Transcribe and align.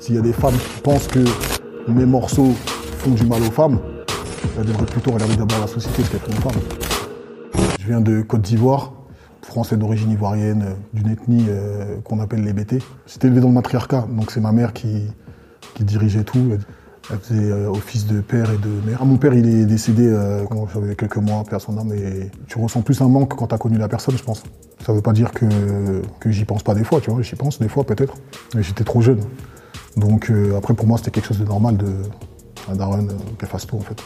S'il 0.00 0.14
y 0.14 0.18
a 0.18 0.22
des 0.22 0.32
femmes 0.32 0.54
qui 0.54 0.80
pensent 0.80 1.08
que 1.08 1.22
mes 1.86 2.06
morceaux 2.06 2.52
font 2.98 3.10
du 3.10 3.24
mal 3.26 3.42
aux 3.42 3.50
femmes, 3.50 3.78
elles 4.58 4.64
devraient 4.64 4.86
plutôt 4.86 5.10
regarder 5.10 5.36
d'abord 5.36 5.60
la 5.60 5.66
société, 5.66 6.02
ce 6.02 6.10
qu'elles 6.10 6.20
font 6.20 6.48
aux 6.48 6.50
femmes. 6.50 6.62
Je 7.78 7.86
viens 7.86 8.00
de 8.00 8.22
Côte 8.22 8.40
d'Ivoire, 8.40 8.94
français 9.42 9.76
d'origine 9.76 10.10
ivoirienne, 10.10 10.76
d'une 10.94 11.10
ethnie 11.10 11.44
euh, 11.50 12.00
qu'on 12.02 12.18
appelle 12.18 12.42
les 12.42 12.54
BT. 12.54 12.78
J'étais 13.06 13.26
élevé 13.26 13.42
dans 13.42 13.48
le 13.48 13.54
matriarcat, 13.54 14.06
donc 14.10 14.30
c'est 14.30 14.40
ma 14.40 14.52
mère 14.52 14.72
qui, 14.72 15.02
dirigeait 15.80 16.24
tout. 16.24 16.50
Elle 17.10 17.18
faisait 17.18 17.50
euh, 17.50 17.70
office 17.70 18.06
de 18.06 18.22
père 18.22 18.50
et 18.50 18.58
de 18.58 18.68
mère. 18.86 19.00
Ah, 19.02 19.04
mon 19.04 19.18
père, 19.18 19.34
il 19.34 19.46
est 19.48 19.66
décédé 19.66 20.06
euh, 20.06 20.44
quand 20.48 20.66
j'avais 20.72 20.94
quelques 20.94 21.16
mois, 21.18 21.44
père 21.44 21.60
son 21.60 21.76
âme, 21.76 21.92
et 21.92 22.30
tu 22.46 22.58
ressens 22.58 22.80
plus 22.80 23.02
un 23.02 23.08
manque 23.08 23.36
quand 23.36 23.48
tu 23.48 23.54
as 23.54 23.58
connu 23.58 23.76
la 23.76 23.88
personne, 23.88 24.16
je 24.16 24.22
pense. 24.22 24.44
Ça 24.84 24.94
veut 24.94 25.02
pas 25.02 25.12
dire 25.12 25.30
que, 25.32 25.44
que 26.20 26.30
j'y 26.30 26.46
pense 26.46 26.62
pas 26.62 26.74
des 26.74 26.84
fois, 26.84 27.02
tu 27.02 27.10
vois, 27.10 27.20
j'y 27.20 27.36
pense 27.36 27.58
des 27.58 27.68
fois 27.68 27.84
peut-être, 27.84 28.14
mais 28.54 28.62
j'étais 28.62 28.84
trop 28.84 29.02
jeune. 29.02 29.20
Donc 29.96 30.30
euh, 30.30 30.56
après, 30.56 30.74
pour 30.74 30.86
moi, 30.86 30.98
c'était 30.98 31.10
quelque 31.10 31.26
chose 31.26 31.38
de 31.38 31.44
normal 31.44 31.76
de 31.76 31.86
à 32.68 32.74
Darren 32.74 33.08
euh, 33.08 33.12
qu'elle 33.38 33.48
fasse 33.48 33.66
tout, 33.66 33.76
en 33.76 33.80
fait. 33.80 34.02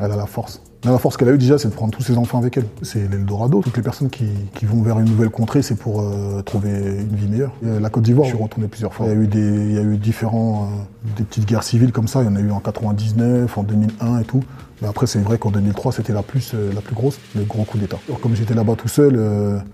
Elle 0.00 0.10
a 0.10 0.16
la 0.16 0.26
force. 0.26 0.60
La 0.84 0.98
force 0.98 1.16
qu'elle 1.16 1.28
a 1.28 1.32
eue 1.32 1.38
déjà, 1.38 1.56
c'est 1.56 1.68
de 1.68 1.72
prendre 1.72 1.96
tous 1.96 2.02
ses 2.02 2.18
enfants 2.18 2.38
avec 2.38 2.58
elle. 2.58 2.66
C'est 2.82 3.10
l'Eldorado. 3.10 3.62
Toutes 3.62 3.76
les 3.76 3.82
personnes 3.82 4.10
qui, 4.10 4.26
qui 4.54 4.66
vont 4.66 4.82
vers 4.82 4.98
une 4.98 5.06
nouvelle 5.08 5.30
contrée, 5.30 5.62
c'est 5.62 5.76
pour 5.76 6.02
euh, 6.02 6.42
trouver 6.42 6.70
une 6.70 7.16
vie 7.16 7.26
meilleure. 7.26 7.52
La 7.62 7.88
Côte 7.88 8.02
d'Ivoire, 8.02 8.26
je 8.26 8.34
suis 8.34 8.42
retourné 8.42 8.68
plusieurs 8.68 8.92
fois. 8.92 9.06
Il 9.06 9.12
y 9.12 9.12
a 9.12 9.18
eu 9.18 9.26
des, 9.26 9.38
il 9.40 9.72
y 9.72 9.78
a 9.78 9.82
eu 9.82 9.96
différents, 9.96 10.64
euh, 10.64 11.12
des 11.16 11.24
petites 11.24 11.46
guerres 11.46 11.62
civiles 11.62 11.92
comme 11.92 12.08
ça. 12.08 12.22
Il 12.22 12.26
y 12.26 12.28
en 12.28 12.36
a 12.36 12.40
eu 12.40 12.50
en 12.50 12.60
99, 12.60 13.56
en 13.56 13.62
2001 13.62 14.18
et 14.18 14.24
tout. 14.24 14.42
Mais 14.82 14.88
après, 14.88 15.06
c'est 15.06 15.20
vrai 15.20 15.38
qu'en 15.38 15.50
2003, 15.50 15.92
c'était 15.92 16.12
la 16.12 16.22
plus, 16.22 16.52
la 16.52 16.82
plus 16.82 16.94
grosse, 16.94 17.18
le 17.34 17.44
gros 17.44 17.62
coup 17.62 17.78
d'État. 17.78 17.98
Comme 18.20 18.34
j'étais 18.34 18.54
là-bas 18.54 18.74
tout 18.74 18.88
seul, 18.88 19.18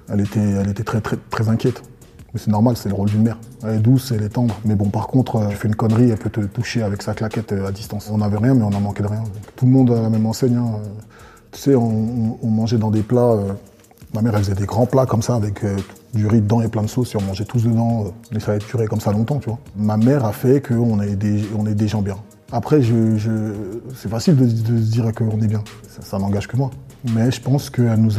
elle 0.08 0.20
était, 0.20 0.38
elle 0.38 0.68
était 0.68 0.84
très, 0.84 1.00
très, 1.00 1.16
très 1.30 1.48
inquiète. 1.48 1.82
Mais 2.32 2.40
c'est 2.40 2.50
normal, 2.50 2.76
c'est 2.76 2.88
le 2.88 2.94
rôle 2.94 3.08
d'une 3.08 3.22
mère. 3.22 3.38
Elle 3.64 3.76
est 3.76 3.78
douce, 3.80 4.12
elle 4.12 4.22
est 4.22 4.28
tendre. 4.28 4.54
Mais 4.64 4.74
bon, 4.74 4.88
par 4.88 5.08
contre, 5.08 5.36
euh, 5.36 5.48
tu 5.48 5.56
fais 5.56 5.68
une 5.68 5.74
connerie, 5.74 6.10
elle 6.10 6.18
peut 6.18 6.30
te 6.30 6.40
toucher 6.40 6.82
avec 6.82 7.02
sa 7.02 7.14
claquette 7.14 7.52
euh, 7.52 7.66
à 7.66 7.72
distance. 7.72 8.08
On 8.12 8.18
n'avait 8.18 8.38
rien, 8.38 8.54
mais 8.54 8.62
on 8.62 8.72
a 8.72 8.78
manqué 8.78 9.02
de 9.02 9.08
rien. 9.08 9.24
Tout 9.56 9.66
le 9.66 9.72
monde 9.72 9.90
a 9.90 10.00
la 10.00 10.10
même 10.10 10.26
enseigne. 10.26 10.56
hein. 10.56 10.78
Tu 11.50 11.58
sais, 11.58 11.74
on, 11.74 12.38
mangeait 12.44 12.78
dans 12.78 12.90
des 12.90 13.02
plats. 13.02 13.32
euh, 13.32 13.52
ma 14.14 14.22
mère, 14.22 14.36
elle 14.36 14.44
faisait 14.44 14.54
des 14.54 14.66
grands 14.66 14.86
plats 14.86 15.06
comme 15.06 15.22
ça, 15.22 15.34
avec 15.34 15.64
du 16.14 16.26
riz 16.26 16.40
dedans 16.40 16.60
et 16.60 16.68
plein 16.68 16.82
de 16.82 16.88
sauce. 16.88 17.14
Et 17.14 17.18
on 17.18 17.22
mangeait 17.22 17.44
tous 17.44 17.64
dedans. 17.64 18.12
mais 18.32 18.38
ça 18.38 18.52
a 18.52 18.58
duré 18.58 18.86
comme 18.86 19.00
ça 19.00 19.10
longtemps, 19.10 19.38
tu 19.38 19.48
vois. 19.48 19.58
Ma 19.76 19.96
mère 19.96 20.24
a 20.24 20.32
fait 20.32 20.60
qu'on 20.64 21.00
est 21.00 21.16
des, 21.16 21.40
est 21.40 21.74
des 21.74 21.88
gens 21.88 22.02
bien. 22.02 22.16
Après, 22.52 22.82
je, 22.82 23.16
c'est 23.96 24.08
facile 24.08 24.36
de, 24.36 24.48
se 24.48 24.90
dire 24.90 25.12
qu'on 25.12 25.40
est 25.40 25.48
bien. 25.48 25.62
Ça, 25.88 26.02
ça 26.02 26.18
n'engage 26.18 26.46
que 26.46 26.56
moi. 26.56 26.70
Mais 27.14 27.30
je 27.30 27.40
pense 27.40 27.70
qu'elle 27.70 28.00
nous 28.00 28.18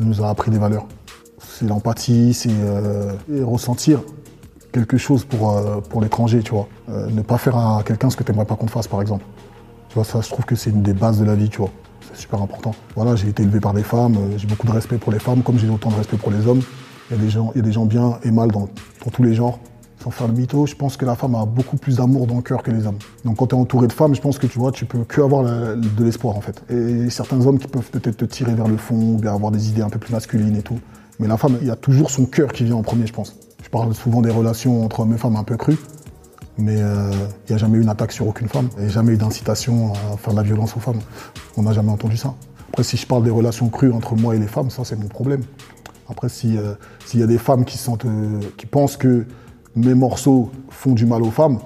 nous 0.00 0.22
a 0.22 0.28
appris 0.28 0.50
des 0.50 0.58
valeurs 0.58 0.86
c'est 1.58 1.66
l'empathie, 1.66 2.34
c'est 2.34 2.50
euh, 2.52 3.12
ressentir 3.42 4.00
quelque 4.70 4.96
chose 4.96 5.24
pour, 5.24 5.50
euh, 5.50 5.80
pour 5.80 6.00
l'étranger, 6.00 6.40
tu 6.42 6.52
vois. 6.52 6.68
Euh, 6.88 7.08
ne 7.10 7.22
pas 7.22 7.36
faire 7.36 7.56
à 7.56 7.82
quelqu'un 7.84 8.10
ce 8.10 8.16
que 8.16 8.22
tu 8.22 8.30
n'aimerais 8.30 8.46
pas 8.46 8.54
qu'on 8.54 8.66
te 8.66 8.70
fasse, 8.70 8.86
par 8.86 9.00
exemple. 9.00 9.24
Tu 9.88 9.94
vois, 9.94 10.04
ça, 10.04 10.20
je 10.20 10.28
trouve 10.28 10.44
que 10.44 10.54
c'est 10.54 10.70
une 10.70 10.82
des 10.82 10.92
bases 10.92 11.18
de 11.18 11.24
la 11.24 11.34
vie, 11.34 11.48
tu 11.48 11.58
vois. 11.58 11.70
C'est 12.12 12.22
super 12.22 12.40
important. 12.40 12.74
Voilà, 12.94 13.16
j'ai 13.16 13.28
été 13.28 13.42
élevé 13.42 13.58
par 13.58 13.74
des 13.74 13.82
femmes, 13.82 14.16
j'ai 14.36 14.46
beaucoup 14.46 14.66
de 14.68 14.72
respect 14.72 14.98
pour 14.98 15.12
les 15.12 15.18
femmes, 15.18 15.42
comme 15.42 15.58
j'ai 15.58 15.68
autant 15.68 15.90
de 15.90 15.96
respect 15.96 16.16
pour 16.16 16.30
les 16.30 16.46
hommes. 16.46 16.60
Il 17.10 17.16
y 17.16 17.20
a 17.20 17.22
des 17.22 17.30
gens, 17.30 17.52
y 17.56 17.58
a 17.58 17.62
des 17.62 17.72
gens 17.72 17.86
bien 17.86 18.18
et 18.22 18.30
mal 18.30 18.52
dans, 18.52 18.68
tous 19.12 19.22
les 19.22 19.34
genres. 19.34 19.58
Sans 20.04 20.10
faire 20.10 20.28
le 20.28 20.34
mytho, 20.34 20.64
je 20.66 20.76
pense 20.76 20.96
que 20.96 21.04
la 21.04 21.16
femme 21.16 21.34
a 21.34 21.44
beaucoup 21.44 21.76
plus 21.76 21.96
d'amour 21.96 22.28
dans 22.28 22.36
le 22.36 22.42
cœur 22.42 22.62
que 22.62 22.70
les 22.70 22.86
hommes. 22.86 22.98
Donc 23.24 23.38
quand 23.38 23.48
tu 23.48 23.56
es 23.56 23.58
entouré 23.58 23.88
de 23.88 23.92
femmes, 23.92 24.14
je 24.14 24.20
pense 24.20 24.38
que 24.38 24.46
tu 24.46 24.60
vois, 24.60 24.70
tu 24.70 24.84
peux 24.84 25.02
que 25.02 25.20
avoir 25.20 25.42
de 25.42 26.04
l'espoir 26.04 26.36
en 26.36 26.40
fait. 26.40 26.62
Et 26.70 27.10
certains 27.10 27.44
hommes 27.44 27.58
qui 27.58 27.66
peuvent 27.66 27.90
peut-être 27.90 28.18
te 28.18 28.24
tirer 28.24 28.54
vers 28.54 28.68
le 28.68 28.76
fond, 28.76 29.14
ou 29.14 29.16
bien 29.16 29.34
avoir 29.34 29.50
des 29.50 29.70
idées 29.70 29.82
un 29.82 29.88
peu 29.88 29.98
plus 29.98 30.12
masculines 30.12 30.54
et 30.54 30.62
tout. 30.62 30.78
Mais 31.18 31.26
la 31.26 31.36
femme, 31.36 31.58
il 31.60 31.66
y 31.66 31.70
a 31.70 31.76
toujours 31.76 32.10
son 32.10 32.26
cœur 32.26 32.52
qui 32.52 32.64
vient 32.64 32.76
en 32.76 32.82
premier, 32.82 33.06
je 33.06 33.12
pense. 33.12 33.36
Je 33.62 33.68
parle 33.68 33.94
souvent 33.94 34.22
des 34.22 34.30
relations 34.30 34.84
entre 34.84 35.00
hommes 35.00 35.12
et 35.12 35.18
femmes 35.18 35.36
un 35.36 35.44
peu 35.44 35.56
crues, 35.56 35.78
mais 36.56 36.80
euh, 36.80 37.10
il 37.46 37.50
n'y 37.50 37.54
a 37.54 37.58
jamais 37.58 37.78
eu 37.78 37.82
une 37.82 37.88
attaque 37.88 38.12
sur 38.12 38.26
aucune 38.26 38.48
femme. 38.48 38.68
Il 38.76 38.84
n'y 38.84 38.88
a 38.88 38.92
jamais 38.92 39.12
eu 39.12 39.16
d'incitation 39.16 39.92
à 39.92 40.16
faire 40.16 40.32
de 40.32 40.38
la 40.38 40.44
violence 40.44 40.76
aux 40.76 40.80
femmes. 40.80 41.00
On 41.56 41.62
n'a 41.62 41.72
jamais 41.72 41.90
entendu 41.90 42.16
ça. 42.16 42.34
Après, 42.68 42.82
si 42.82 42.96
je 42.96 43.06
parle 43.06 43.24
des 43.24 43.30
relations 43.30 43.68
crues 43.68 43.92
entre 43.92 44.14
moi 44.14 44.36
et 44.36 44.38
les 44.38 44.46
femmes, 44.46 44.70
ça 44.70 44.84
c'est 44.84 44.96
mon 44.96 45.08
problème. 45.08 45.42
Après, 46.08 46.28
euh, 46.28 46.74
s'il 47.04 47.20
y 47.20 47.22
a 47.22 47.26
des 47.26 47.38
femmes 47.38 47.64
qui, 47.64 47.78
euh, 48.04 48.40
qui 48.56 48.66
pensent 48.66 48.96
que 48.96 49.26
mes 49.74 49.94
morceaux 49.94 50.50
font 50.70 50.92
du 50.92 51.04
mal 51.04 51.22
aux 51.22 51.30
femmes, 51.30 51.58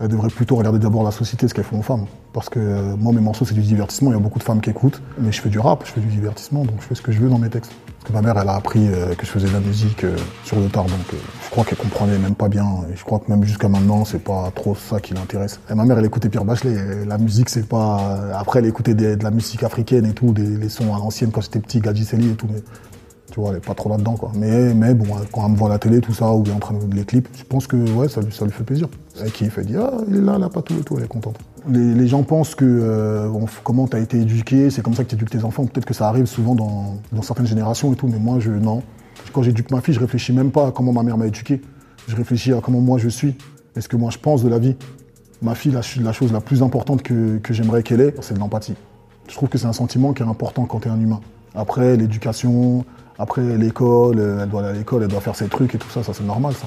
elles 0.00 0.08
devraient 0.08 0.28
plutôt 0.28 0.56
regarder 0.56 0.78
d'abord 0.78 1.04
la 1.04 1.10
société, 1.10 1.48
ce 1.48 1.54
qu'elles 1.54 1.64
font 1.64 1.78
aux 1.78 1.82
femmes. 1.82 2.06
Parce 2.32 2.48
que 2.48 2.58
euh, 2.58 2.96
moi, 2.96 3.12
mes 3.12 3.20
morceaux, 3.20 3.44
c'est 3.44 3.54
du 3.54 3.60
divertissement. 3.60 4.10
Il 4.10 4.14
y 4.14 4.16
a 4.16 4.20
beaucoup 4.20 4.38
de 4.38 4.44
femmes 4.44 4.60
qui 4.60 4.70
écoutent. 4.70 5.02
Mais 5.18 5.32
je 5.32 5.40
fais 5.40 5.50
du 5.50 5.58
rap, 5.58 5.84
je 5.86 5.92
fais 5.92 6.00
du 6.00 6.08
divertissement, 6.08 6.64
donc 6.64 6.76
je 6.80 6.86
fais 6.86 6.94
ce 6.94 7.02
que 7.02 7.12
je 7.12 7.20
veux 7.20 7.28
dans 7.28 7.38
mes 7.38 7.50
textes. 7.50 7.72
Parce 8.02 8.10
que 8.10 8.16
ma 8.16 8.22
mère, 8.22 8.42
elle 8.42 8.48
a 8.48 8.56
appris 8.56 8.88
euh, 8.88 9.14
que 9.14 9.24
je 9.24 9.30
faisais 9.30 9.46
de 9.46 9.52
la 9.52 9.60
musique 9.60 10.02
euh, 10.02 10.16
sur 10.44 10.58
le 10.58 10.66
tard, 10.66 10.86
donc 10.86 11.14
euh, 11.14 11.16
je 11.44 11.50
crois 11.50 11.62
qu'elle 11.62 11.78
comprenait 11.78 12.18
même 12.18 12.34
pas 12.34 12.48
bien. 12.48 12.66
Et 12.92 12.96
je 12.96 13.04
crois 13.04 13.20
que 13.20 13.30
même 13.30 13.44
jusqu'à 13.44 13.68
maintenant, 13.68 14.04
c'est 14.04 14.18
pas 14.18 14.50
trop 14.56 14.74
ça 14.74 14.98
qui 14.98 15.14
l'intéresse. 15.14 15.60
Et 15.70 15.74
ma 15.74 15.84
mère, 15.84 16.00
elle 16.00 16.04
écoutait 16.04 16.28
Pierre 16.28 16.44
Bachelet. 16.44 16.72
Et 16.72 17.04
la 17.04 17.16
musique, 17.16 17.48
c'est 17.48 17.68
pas. 17.68 18.18
Après, 18.34 18.58
elle 18.58 18.66
écoutait 18.66 18.94
de 18.94 19.22
la 19.22 19.30
musique 19.30 19.62
africaine 19.62 20.04
et 20.04 20.14
tout, 20.14 20.32
des, 20.32 20.68
sons 20.68 20.92
à 20.92 20.98
l'ancienne 20.98 21.30
quand 21.30 21.42
j'étais 21.42 21.60
petit, 21.60 21.80
Gadjiseli 21.80 22.30
et 22.30 22.34
tout. 22.34 22.48
Mais 22.50 22.62
tu 23.32 23.40
vois, 23.40 23.50
elle 23.50 23.56
est 23.56 23.66
pas 23.66 23.74
trop 23.74 23.88
là-dedans, 23.88 24.14
quoi. 24.14 24.30
Mais, 24.34 24.74
mais 24.74 24.92
bon, 24.92 25.06
quand 25.32 25.46
elle 25.46 25.52
me 25.52 25.56
voit 25.56 25.68
à 25.68 25.72
la 25.72 25.78
télé, 25.78 26.00
tout 26.00 26.12
ça, 26.12 26.30
ou 26.32 26.42
bien 26.42 26.54
en 26.54 26.58
train 26.58 26.74
de 26.74 26.80
voir 26.80 26.90
les 26.92 27.04
clips, 27.04 27.28
je 27.34 27.44
pense 27.44 27.66
que 27.66 27.76
ouais, 27.94 28.06
ça, 28.08 28.20
lui- 28.20 28.30
fait 28.30 28.62
plaisir. 28.62 28.88
Elle 29.20 29.32
kiffe, 29.32 29.56
elle 29.56 29.66
dit 29.66 29.76
Ah, 29.76 29.90
il 30.06 30.16
est 30.16 30.20
là, 30.20 30.36
là, 30.36 30.50
pas 30.50 30.60
tout 30.60 30.74
et 30.78 30.82
tout, 30.82 30.96
elle 30.98 31.04
est 31.04 31.08
contente. 31.08 31.38
Les, 31.66 32.06
gens 32.06 32.24
pensent 32.24 32.54
que 32.54 32.66
euh, 32.66 33.30
comment 33.64 33.88
tu 33.88 33.96
as 33.96 34.00
été 34.00 34.20
éduqué, 34.20 34.68
c'est 34.68 34.82
comme 34.82 34.94
ça 34.94 35.02
que 35.02 35.08
tu 35.08 35.14
éduques 35.14 35.30
tes 35.30 35.44
enfants. 35.44 35.64
Peut-être 35.64 35.86
que 35.86 35.94
ça 35.94 36.08
arrive 36.08 36.26
souvent 36.26 36.54
dans, 36.54 37.22
certaines 37.22 37.46
générations 37.46 37.90
et 37.92 37.96
tout, 37.96 38.06
mais 38.06 38.18
moi, 38.18 38.38
je 38.38 38.50
non. 38.50 38.82
Quand 39.32 39.42
j'éduque 39.42 39.70
ma 39.70 39.80
fille, 39.80 39.94
je 39.94 40.00
réfléchis 40.00 40.34
même 40.34 40.50
pas 40.50 40.66
à 40.66 40.70
comment 40.70 40.92
ma 40.92 41.02
mère 41.02 41.16
m'a 41.16 41.26
éduqué. 41.26 41.62
Je 42.08 42.16
réfléchis 42.16 42.52
à 42.52 42.60
comment 42.60 42.80
moi 42.80 42.98
je 42.98 43.08
suis, 43.08 43.34
et 43.76 43.80
ce 43.80 43.88
que 43.88 43.96
moi 43.96 44.10
je 44.10 44.18
pense 44.18 44.42
de 44.44 44.48
la 44.50 44.58
vie? 44.58 44.76
Ma 45.40 45.54
fille, 45.54 45.72
la 45.72 46.12
chose 46.12 46.32
la 46.32 46.40
plus 46.40 46.62
importante 46.62 47.02
que, 47.02 47.38
que 47.38 47.54
j'aimerais 47.54 47.82
qu'elle 47.82 48.00
ait, 48.00 48.14
c'est 48.20 48.34
de 48.34 48.38
l'empathie. 48.38 48.74
Je 49.28 49.34
trouve 49.34 49.48
que 49.48 49.56
c'est 49.56 49.66
un 49.66 49.72
sentiment 49.72 50.12
qui 50.12 50.22
est 50.22 50.26
important 50.26 50.66
quand 50.66 50.80
tu 50.80 50.88
es 50.88 50.90
un 50.90 51.00
humain. 51.00 51.20
Après, 51.54 51.96
l'éducation, 51.96 52.84
après 53.18 53.56
l'école, 53.56 54.18
euh, 54.18 54.42
elle 54.42 54.48
doit 54.48 54.60
aller 54.62 54.70
à 54.70 54.72
l'école, 54.72 55.02
elle 55.02 55.08
doit 55.08 55.20
faire 55.20 55.36
ses 55.36 55.48
trucs 55.48 55.74
et 55.74 55.78
tout 55.78 55.90
ça, 55.90 56.02
ça 56.02 56.12
c'est 56.12 56.24
normal 56.24 56.54
ça. 56.54 56.66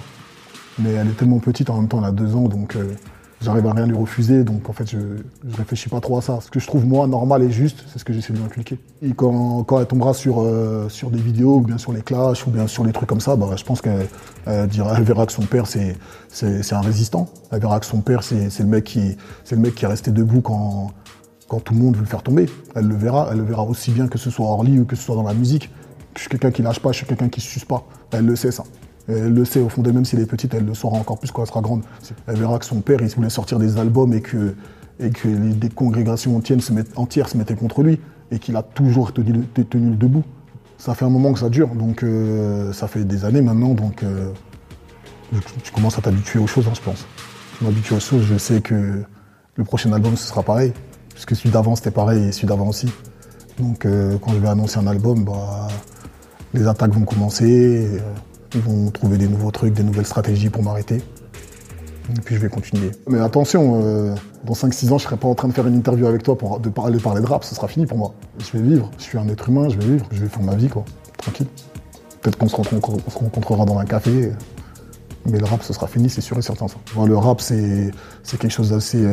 Mais 0.79 0.91
elle 0.91 1.07
est 1.07 1.18
tellement 1.18 1.40
petite, 1.40 1.69
en 1.69 1.78
même 1.78 1.88
temps 1.88 2.00
elle 2.00 2.09
a 2.09 2.12
deux 2.12 2.35
ans, 2.35 2.47
donc 2.47 2.75
euh, 2.75 2.94
j'arrive 3.41 3.66
à 3.66 3.73
rien 3.73 3.88
lui 3.88 3.96
refuser, 3.96 4.44
donc 4.44 4.69
en 4.69 4.73
fait 4.73 4.90
je, 4.90 4.97
réfléchis 5.57 5.90
pas 5.90 6.00
trop 6.01 6.18
à 6.18 6.22
ça. 6.22 6.40
Ce 6.41 6.51
que 6.51 6.59
je 6.59 6.68
trouve 6.68 6.85
moi 6.85 7.07
normal 7.07 7.41
et 7.41 7.51
juste, 7.51 7.84
c'est 7.91 7.97
ce 7.97 8.06
que 8.06 8.13
j'essaie 8.13 8.34
de 8.34 8.38
lui 8.38 8.46
inculquer. 8.46 8.78
Et 9.01 9.13
quand, 9.13 9.63
quand 9.63 9.79
elle 9.79 9.88
tombera 9.88 10.13
sur, 10.13 10.41
euh, 10.41 10.88
sur 10.90 11.09
des 11.09 11.19
vidéos, 11.19 11.57
ou 11.57 11.62
bien 11.62 11.78
sur 11.78 11.91
les 11.91 12.02
clashs, 12.02 12.46
ou 12.46 12.52
bien 12.52 12.67
sur 12.67 12.84
les 12.84 12.91
trucs 12.91 13.09
comme 13.09 13.22
ça, 13.22 13.35
bah, 13.35 13.47
je 13.56 13.63
pense 13.63 13.81
qu'elle 13.81 14.07
elle 14.46 14.69
verra 15.03 15.25
que 15.25 15.31
son 15.31 15.44
père 15.44 15.66
c'est, 15.66 15.97
c'est, 16.29 16.62
c'est 16.62 16.75
un 16.75 16.81
résistant. 16.81 17.28
Elle 17.52 17.59
verra 17.59 17.79
que 17.79 17.85
son 17.85 18.02
père 18.02 18.22
c'est, 18.22 18.52
c'est 18.52 18.63
le 18.63 18.69
mec 18.69 18.84
qui, 18.84 19.17
c'est 19.44 19.56
le 19.56 19.62
mec 19.62 19.73
qui 19.73 19.85
est 19.85 19.90
resté 19.90 20.12
debout 20.12 20.41
quand, 20.41 20.91
quand 21.48 21.60
tout 21.60 21.74
le 21.74 21.80
monde 21.80 21.96
veut 21.96 22.02
le 22.02 22.08
faire 22.08 22.24
tomber. 22.24 22.48
Elle 22.76 22.88
le 22.88 22.96
verra, 22.96 23.30
elle 23.32 23.38
le 23.38 23.44
verra 23.44 23.64
aussi 23.64 23.92
bien 23.92 24.08
que 24.08 24.18
ce 24.18 24.30
soit 24.30 24.46
hors 24.46 24.64
lit 24.64 24.80
ou 24.80 24.86
que 24.86 24.96
ce 24.96 25.04
soit 25.04 25.16
dans 25.16 25.24
la 25.24 25.34
musique. 25.34 25.70
Je 26.16 26.22
suis 26.22 26.30
quelqu'un 26.30 26.52
qui 26.52 26.62
lâche 26.62 26.80
pas, 26.80 26.92
je 26.92 26.98
suis 26.98 27.06
quelqu'un 27.06 27.30
qui 27.30 27.42
se 27.42 27.48
suce 27.48 27.66
pas. 27.66 27.86
Elle 28.12 28.26
le 28.26 28.36
sait 28.36 28.52
ça. 28.52 28.64
Elle 29.08 29.34
le 29.34 29.46
sait 29.46 29.60
au 29.60 29.70
fond 29.70 29.82
d'elle, 29.82 29.94
même 29.94 30.06
si 30.06 30.16
elle 30.16 30.24
est 30.24 30.28
petite, 30.28 30.54
elle 30.54 30.66
le 30.66 30.74
saura 30.74 30.98
encore 30.98 31.20
plus 31.20 31.32
quand 31.32 31.44
elle 31.44 31.48
sera 31.48 31.62
grande. 31.62 31.84
Elle 32.28 32.38
verra 32.38 32.58
que 32.58 32.66
son 32.66 32.82
père, 32.82 33.02
il 33.02 33.08
voulait 33.10 33.30
sortir 33.30 33.60
des 33.60 33.78
albums 33.78 34.14
et 34.14 34.22
que, 34.22 34.56
et 35.00 35.12
que 35.12 35.28
des 35.28 35.70
congrégations 35.70 36.36
entières 36.36 36.62
se, 36.62 37.38
mettaient 37.38 37.56
contre 37.56 37.84
lui 37.84 38.00
et 38.32 38.40
qu'il 38.40 38.56
a 38.56 38.64
toujours 38.64 39.14
tenu, 39.14 39.44
le 39.56 39.96
debout. 39.96 40.24
Ça 40.78 40.96
fait 40.96 41.06
un 41.06 41.10
moment 41.10 41.34
que 41.34 41.40
ça 41.40 41.50
dure, 41.50 41.76
donc 41.76 42.04
euh, 42.04 42.74
ça 42.74 42.88
fait 42.88 43.06
des 43.06 43.24
années 43.24 43.42
maintenant, 43.42 43.74
donc 43.74 44.04
euh, 44.04 44.32
tu, 45.32 45.62
tu 45.64 45.72
commences 45.72 45.98
à 45.98 46.02
t'habituer 46.02 46.40
aux 46.40 46.48
choses, 46.48 46.68
hein, 46.68 46.74
je 46.74 46.82
pense. 46.82 47.06
Je 47.60 47.66
m'habitue 47.66 47.94
aux 47.94 48.00
choses, 48.00 48.24
je 48.24 48.38
sais 48.38 48.62
que 48.62 49.04
le 49.56 49.64
prochain 49.64 49.94
album, 49.94 50.18
ce 50.18 50.28
sera 50.28 50.44
pareil. 50.44 50.74
Puisque 51.16 51.36
celui 51.36 51.50
d'avant, 51.50 51.76
c'était 51.76 51.92
pareil 51.92 52.26
et 52.26 52.31
celui 52.31 52.48
d'avant 52.48 52.68
aussi. 52.68 52.92
Donc 53.59 53.86
euh, 53.86 54.18
quand 54.22 54.31
je 54.34 54.38
vais 54.38 54.48
annoncer 54.50 54.78
un 54.80 54.86
album, 54.88 55.24
bah, 55.24 55.68
les 56.53 56.68
attaques 56.68 56.92
vont 56.92 57.06
commencer, 57.06 57.88
euh, 57.90 58.00
ils 58.53 58.62
vont 58.62 58.92
trouver 58.92 59.18
des 59.18 59.28
nouveaux 59.28 59.50
trucs, 59.52 59.74
des 59.74 59.84
nouvelles 59.84 60.06
stratégies 60.06 60.50
pour 60.50 60.62
m'arrêter. 60.62 60.98
Et 62.16 62.22
puis 62.24 62.36
je 62.36 62.42
vais 62.42 62.50
continuer. 62.50 62.92
Mais 63.08 63.20
attention, 63.20 63.82
euh, 63.84 64.14
dans 64.44 64.53
5-6 64.53 64.91
ans, 64.91 64.97
je 64.97 65.06
serai 65.06 65.17
pas 65.17 65.28
en 65.28 65.34
train 65.35 65.47
de 65.47 65.53
faire 65.53 65.66
une 65.66 65.76
interview 65.76 66.06
avec 66.06 66.22
toi 66.22 66.38
pour 66.38 66.59
de 66.59 66.70
parler, 66.70 67.00
de 67.00 67.26
rap, 67.26 67.44
ce 67.44 67.56
sera 67.56 67.67
fini 67.67 67.85
pour 67.85 67.97
moi. 67.97 68.14
Je 68.38 68.58
vais 68.58 68.64
vivre, 68.64 68.91
je 68.97 69.03
suis 69.03 69.17
un 69.17 69.28
être 69.29 69.50
humain, 69.50 69.70
je 69.70 69.78
vais 69.78 69.85
vivre, 69.85 70.06
je 70.12 70.22
vais 70.22 70.29
faire 70.29 70.44
ma 70.44 70.56
vie, 70.56 70.67
quoi. 70.67 70.84
Tranquille. 71.17 71.47
Peut-être 72.22 72.38
qu'on 72.38 72.47
se, 72.50 72.56
rencontre- 72.58 72.97
on 73.08 73.09
se 73.09 73.17
rencontrera 73.17 73.66
dans 73.66 73.78
un 73.79 73.85
café, 73.85 74.32
mais 75.26 75.40
le 75.40 75.46
rap, 75.46 75.64
ce 75.64 75.73
sera 75.73 75.88
fini, 75.88 76.09
c'est 76.09 76.22
sûr 76.22 76.38
et 76.38 76.41
certain. 76.41 76.67
Ça. 76.67 76.76
Le 77.08 77.17
rap, 77.17 77.40
c'est 77.41 77.91
quelque 78.38 78.50
chose 78.50 78.70
d'assez 78.70 79.03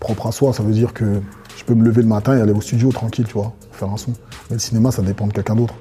propre 0.00 0.26
à 0.26 0.32
soi. 0.32 0.52
Ça 0.52 0.62
veut 0.62 0.72
dire 0.72 0.92
que 0.92 1.20
je 1.56 1.64
peux 1.64 1.74
me 1.74 1.84
lever 1.84 2.02
le 2.02 2.08
matin 2.08 2.36
et 2.36 2.40
aller 2.40 2.52
au 2.52 2.60
studio 2.60 2.90
tranquille, 2.90 3.26
tu 3.26 3.34
vois, 3.34 3.52
faire 3.72 3.88
un 3.90 3.96
son. 3.96 4.12
Mais 4.50 4.56
le 4.56 4.58
cinéma, 4.58 4.90
ça 4.90 5.02
dépend 5.02 5.26
de 5.26 5.32
quelqu'un 5.32 5.56
d'autre. 5.56 5.74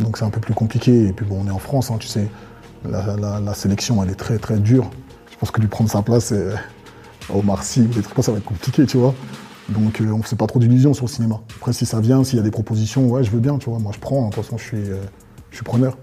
Donc 0.00 0.18
c'est 0.18 0.24
un 0.24 0.30
peu 0.30 0.40
plus 0.40 0.54
compliqué. 0.54 1.08
Et 1.08 1.12
puis 1.12 1.26
bon, 1.26 1.40
on 1.44 1.46
est 1.46 1.52
en 1.52 1.58
France, 1.58 1.90
hein, 1.90 1.96
tu 1.98 2.08
sais. 2.08 2.28
La, 2.88 3.54
sélection, 3.54 4.02
elle 4.02 4.10
est 4.10 4.14
très 4.14 4.38
très 4.38 4.58
dure. 4.58 4.90
Je 5.30 5.36
pense 5.38 5.50
que 5.50 5.60
lui 5.60 5.68
prendre 5.68 5.90
sa 5.90 6.02
place, 6.02 6.32
euh, 6.32 6.54
Omar 7.34 7.62
Sy, 7.64 7.82
des 7.82 8.02
trucs 8.02 8.14
comme 8.14 8.24
ça, 8.24 8.32
va 8.32 8.38
être 8.38 8.44
compliqué, 8.44 8.86
tu 8.86 8.96
vois. 8.96 9.14
Donc 9.68 10.00
euh, 10.00 10.10
on 10.12 10.18
ne 10.18 10.22
fait 10.22 10.36
pas 10.36 10.46
trop 10.46 10.60
d'illusions 10.60 10.94
sur 10.94 11.06
le 11.06 11.10
cinéma. 11.10 11.40
Après, 11.56 11.72
si 11.72 11.86
ça 11.86 12.00
vient, 12.00 12.22
s'il 12.22 12.36
y 12.36 12.40
a 12.40 12.44
des 12.44 12.50
propositions, 12.50 13.08
ouais, 13.08 13.24
je 13.24 13.30
veux 13.30 13.40
bien, 13.40 13.58
tu 13.58 13.68
vois. 13.68 13.78
Moi, 13.78 13.92
je 13.94 13.98
prends. 13.98 14.28
De 14.28 14.34
toute 14.34 14.44
façon, 14.44 14.58
je 14.58 14.64
suis, 14.64 14.90
euh, 14.90 15.02
je 15.50 15.56
suis 15.56 15.64
preneur. 15.64 15.96